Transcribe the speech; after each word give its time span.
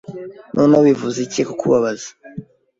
Noneho 0.55 0.81
bivuze 0.89 1.17
iki 1.25 1.41
kukubaza 1.47 2.09